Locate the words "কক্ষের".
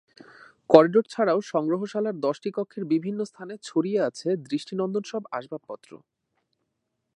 2.51-2.83